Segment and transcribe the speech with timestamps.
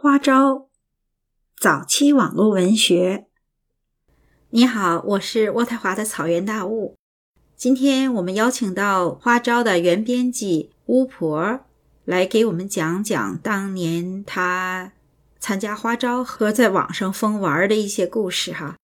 [0.00, 0.68] 花招，
[1.56, 3.26] 早期网络文学。
[4.50, 6.94] 你好，我是渥太华的草原大雾。
[7.56, 11.64] 今天我们邀请到花招的原编辑巫婆
[12.04, 14.92] 来给我们讲讲当年她
[15.40, 18.76] 参加花招和在网上疯玩的一些故事哈。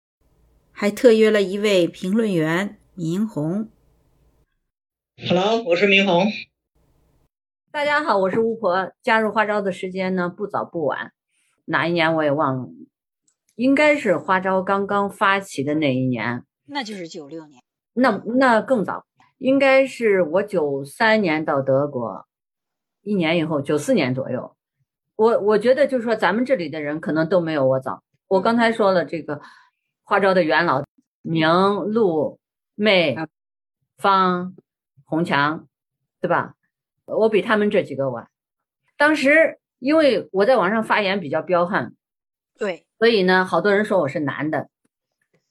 [0.73, 3.69] 还特约了一位评论员明红。
[5.29, 6.27] Hello，我是明红。
[7.75, 8.93] 大家好，我是巫婆。
[9.03, 11.13] 加入花招的时间呢不早不晚，
[11.65, 12.69] 哪一年我也忘了，
[13.57, 17.61] 应该是花招刚刚发起的那一年，那就是九六年。
[17.93, 19.05] 那那更早，
[19.39, 22.25] 应该是我九三年到德国，
[23.03, 24.55] 一年以后九四年左右。
[25.17, 28.05] 我我觉得就是说，咱们这里的人可能都没有我早。
[28.29, 29.41] 我刚才说了，这个
[30.05, 30.85] 花招的元老
[31.23, 31.49] 明、
[31.93, 32.39] 陆、
[32.77, 33.17] 妹、
[33.97, 34.55] 方、
[35.05, 35.67] 红强，
[36.21, 36.55] 对吧？
[37.07, 38.29] 我比他们这几个晚。
[38.97, 41.93] 当时因为我在网上发言比较彪悍，
[42.59, 44.69] 对，所以呢，好多人说我是男的。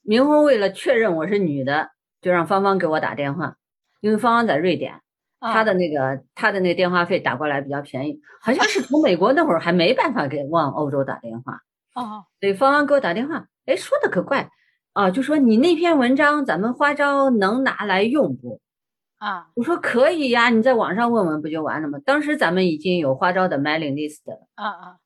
[0.01, 3.55] 明红为了确认我是女的，就让芳芳给我打电话，
[4.01, 5.01] 因为芳芳在瑞典，
[5.39, 11.59] 她的那个她的那个电话费打过来比较便宜，好像是从美国那会儿还没办法给往欧洲打电话。
[11.95, 14.49] 哦，对，芳芳给我打电话，哎，说的可怪
[14.93, 18.59] 啊，就说你那篇文章咱们花招能拿来用不？
[19.23, 21.97] 啊，我说可以呀，你在网上问问不就完了吗？
[22.03, 24.49] 当时咱们已经有花招的 mailing list 了。
[24.55, 24.97] 啊啊，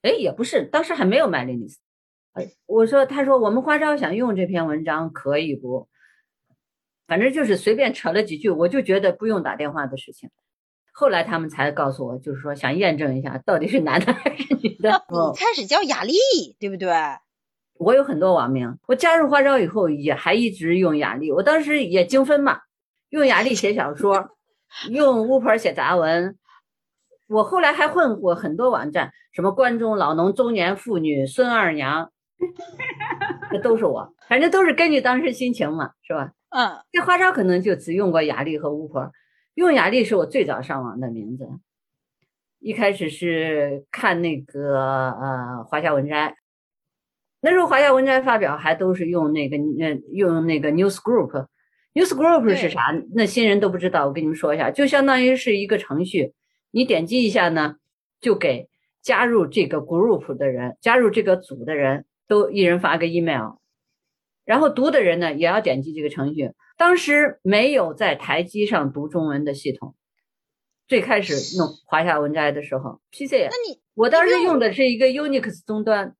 [0.00, 1.76] 哎，也不是，当时还没有 mailing list。
[2.32, 5.86] 哎，我说，他说我们花招想用这篇文章可以不？
[7.06, 10.30] 反正就是随便扯了几句，我就觉得不用打电话的事情。
[10.90, 15.04] 后来他们才告诉我，就是说想验证一下到底是男的还是女的。
[15.10, 16.14] 你开始叫雅丽，
[16.58, 16.90] 对不对？
[17.74, 21.30] 我有很多网名，我加入花招以后也还一直用雅丽。
[21.30, 22.60] 我当时也精分嘛。
[23.12, 24.30] 用雅丽写小说，
[24.88, 26.38] 用巫婆写杂文。
[27.28, 32.10] 我后来还混过很多网站，什么关中老农、中年妇女、孙二娘，
[33.50, 34.14] 这都是我。
[34.30, 36.32] 反正都是根据当时心情嘛，是吧？
[36.48, 36.82] 嗯。
[36.90, 39.12] 这花招可能就只用过雅丽和巫婆。
[39.56, 41.46] 用雅丽是我最早上网的名字，
[42.60, 46.34] 一开始是看那个呃华夏文摘，
[47.42, 51.46] 那时候华夏文摘发表还都是用那个呃用那个 News Group。
[51.94, 52.80] Newsgroup 是啥？
[53.14, 54.06] 那新人都不知道。
[54.06, 56.32] 我跟你们说一下，就相当于是一个程序，
[56.70, 57.76] 你点击一下呢，
[58.20, 58.68] 就给
[59.02, 63.56] 加入这个 group 的人、加入这个组的人都一人发个 email，
[64.46, 66.52] 然后读的人呢也要点击这个程序。
[66.78, 69.94] 当时没有在台机上读中文的系统，
[70.88, 76.16] 最开始弄华夏文摘的时候，PC，那你我当时用的是一个 Unix 终端。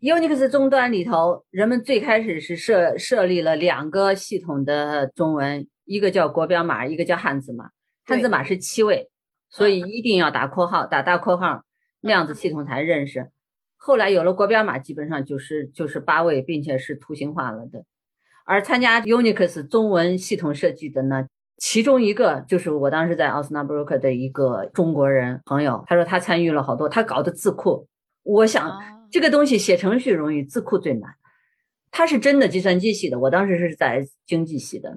[0.00, 7.68] Unix 终端里头，人们最开始是设设立了两个系统的中文，一个叫国标码，一个叫汉字码。
[8.06, 9.10] 汉字码是七位，
[9.50, 11.64] 所以一定要打括号，打大括号，
[12.00, 13.28] 那样子系统才认识。
[13.76, 17.84] 后来有了国标码，基本上就是就是八位，并且是图形化了的。
[18.46, 21.26] 而参加 Unix 中文系统设计的呢，
[21.58, 27.86] 其中一个就是我当时在奥斯纳布鲁克的一个中国人朋友，他说他参与了好多，他搞的字库，
[28.22, 28.99] 我想。
[29.10, 31.14] 这个东西写程序容易，字库最难。
[31.90, 34.96] 他是真的计算机系的，我当时是在经济系的，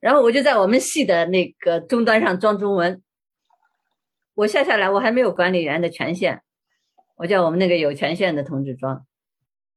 [0.00, 3.02] 然后我就在我们系的那个终端上装中文。
[4.34, 6.40] 我下下来，我还没有管理员的权限，
[7.16, 9.04] 我叫我们那个有权限的同志装。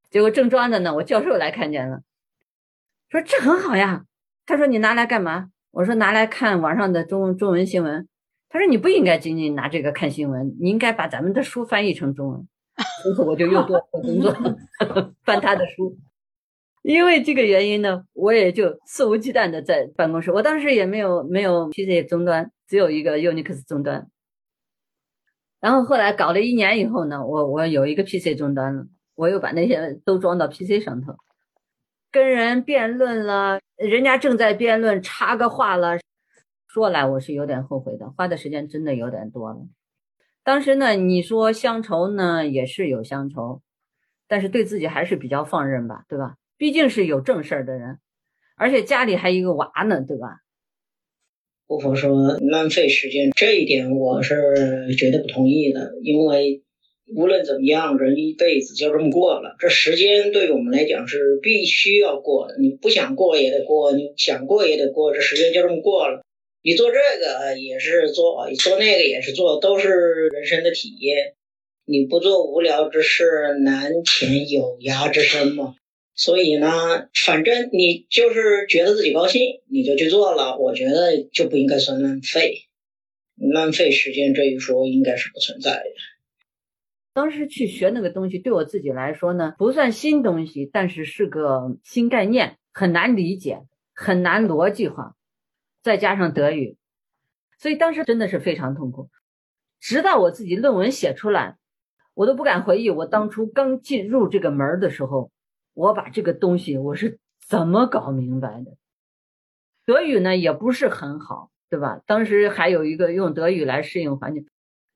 [0.09, 2.03] 结果正装着呢，我教授来看见了，
[3.09, 4.05] 说这很好呀。
[4.45, 5.49] 他说你拿来干嘛？
[5.71, 8.07] 我说拿来看网上的中中文新闻。
[8.49, 12.47] 他说你不应该仅仅拿这个看新闻，你应该把咱们的书翻译成中文。
[13.03, 14.33] 从此我就又多了工作，
[15.23, 15.97] 翻他的书。
[16.83, 20.31] 因为这个原因呢，我也就肆无忌惮的在办公室。
[20.31, 24.07] 我当时也没有没有 PC 终端，只有一个 Unix 终端。
[25.59, 31.13] 然后后来搞了一年以后呢，我我有一个 PC 终端了，我又把那些都装到 PC 上头，
[32.11, 35.99] 跟人辩论了，人家正在辩论，插个话了。
[36.67, 39.59] 说来我是有点后悔的，花的时间真的有点多了。
[40.43, 43.61] 当时呢，你说乡愁呢，也是有乡愁，
[44.27, 46.35] 但是对自己还是比较放任吧，对吧？
[46.57, 47.99] 毕竟是有正事儿的人，
[48.55, 50.37] 而且家里还一个娃呢，对吧？
[51.67, 55.93] 不否说浪费时间这一点，我是绝对不同意的。
[56.01, 56.63] 因为
[57.15, 62.57] 无论怎么样，人一辈子就这么过了，这时间对于我们来讲是必须要过的。
[62.59, 66.23] 你不想过也得过，你想过也得过，这时间就这么过了。
[66.61, 69.89] 你做这个也是做，做那个也是做，都是
[70.31, 71.35] 人生的体验。
[71.85, 73.25] 你不做无聊之事，
[73.63, 75.75] 难遣有涯之身嘛。
[76.13, 80.57] 所以呢，反正你就是觉得自己高兴，你就去做了。
[80.57, 82.65] 我觉得就不应该算浪费，
[83.35, 85.89] 浪费时间这一说应该是不存在的。
[87.13, 93.59] 当时去学那个东西，对我自己来说呢，不算新东西，但是是个新概念，很难理解，
[93.95, 95.15] 很难逻辑化，
[95.81, 96.77] 再加上德语，
[97.57, 99.09] 所以当时真的是非常痛苦。
[99.79, 101.57] 直到我自己论文写出来，
[102.13, 105.31] 我都不敢回忆我当初刚进入这个门的时候，
[105.73, 108.77] 我把这个东西我是怎么搞明白的。
[109.85, 112.01] 德语呢也不是很好，对吧？
[112.05, 114.47] 当时还有一个用德语来适应环境。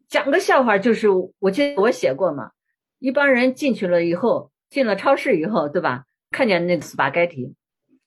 [0.08, 1.08] 讲个笑话，就是
[1.40, 2.52] 我记得我写过嘛，
[3.00, 6.06] 一帮人进去了以后，进了超市以后，对吧？
[6.30, 7.54] 看见那个 spaghetti，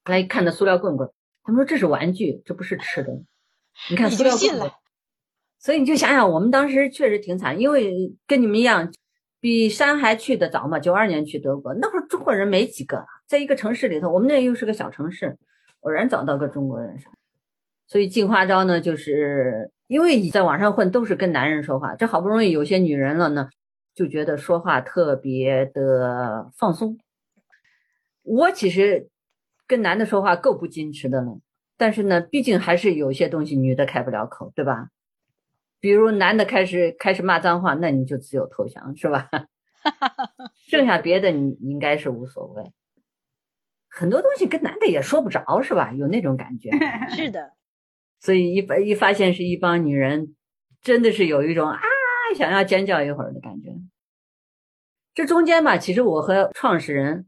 [0.05, 1.11] 来看那塑料棍棍，
[1.49, 3.11] 他们说这是玩具，这不是吃的。
[3.89, 4.71] 你看塑料棍棍，
[5.59, 8.93] 所以你就想想，我们当时确实挺惨，因为跟你们一样，
[9.41, 15.39] 比山还去的早嘛，九二年去德国，那会儿中国人没几个，在一个城市里头，我们那又是个小城市，
[15.81, 16.99] 偶然找到个中国人，
[17.87, 19.71] 所以进花招呢，就是。
[19.87, 23.49] 因为你在网上混都是跟男人说话，这好不容易有些女人了呢，
[23.95, 26.99] 就觉得说话特别的放松。
[28.23, 29.09] 我其实
[29.69, 31.39] 跟男的说话够不矜持的了，
[31.77, 34.89] 但是呢，毕竟还是有些东西女的开不了口，对吧？
[35.79, 39.29] 比如男的开始开始骂脏话，那你就只有投降，是吧？
[40.67, 42.73] 剩下别的你应该是无所谓。
[43.89, 45.93] 很多东西跟男的也说不着，是吧？
[45.93, 46.71] 有那种感觉。
[47.15, 47.53] 是的。
[48.19, 50.35] 所以一发一发现是一帮女人，
[50.83, 51.79] 真的是有一种啊
[52.37, 53.71] 想要尖叫一会儿的感觉。
[55.15, 57.28] 这中间吧，其实我和创始人，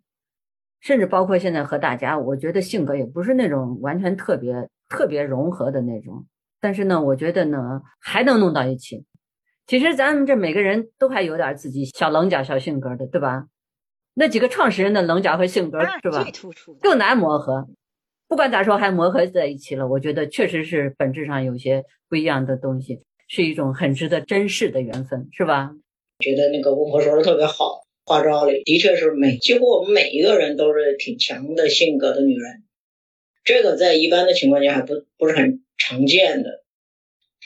[0.81, 6.27] 甚至包括现在和大家，我觉得性格也不是那种完全特别特别融合的那种。
[6.61, 9.05] 但是呢，我觉得呢还能弄到一起。
[9.67, 13.47] 其实咱们这每个人都还有点自己小棱角、小性格的，对吧？
[14.15, 16.25] 那几个创始人的棱角和性格是吧？
[16.25, 17.69] 最突出，更难磨合。
[18.27, 19.87] 不管咋说，还磨合在一起了。
[19.87, 25.73] 我觉得确实是本质上有些不一样的东西，是一种很值得珍视的缘分，是吧？
[26.19, 32.65] 觉得那个巫婆说的特别好，花招里的确是每几乎我们每一个人都是挺强的性格的女人，
[33.45, 36.65] 这个在一般的情况下还不不是很常见的。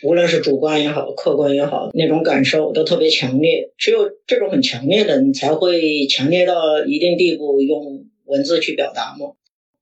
[0.03, 3.73] 无论是主观也好，客观也好，那种感受都特别强烈。
[3.77, 9.35] 只有这种很强烈的，你才会强烈到一定地步，用文字去表达嘛。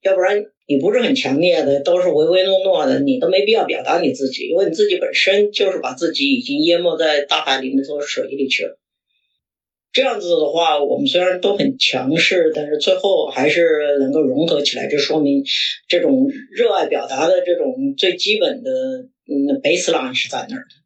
[0.02, 8.81] 要不然你不是很强烈的，都是唯唯诺诺的，你都没必要表达你自己，因为你自己本身就是把自己已经淹没在大海里那头水里去了。
[9.93, 15.43] 这样子的话，我们虽然都很强势，但是最后还是能够融合起来，这说明
[15.87, 18.71] 这种热爱表达的这种最基本的
[19.29, 20.81] 嗯 baseline 是在那儿的。